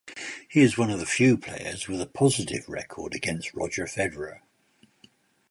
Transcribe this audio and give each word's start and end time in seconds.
He 0.49 0.61
is 0.61 0.79
one 0.79 0.89
of 0.89 1.07
few 1.07 1.37
players 1.37 1.87
with 1.87 2.01
a 2.01 2.07
positive 2.07 2.67
record 2.67 3.13
against 3.13 3.53
Roger 3.53 3.85
Federer. 3.85 4.39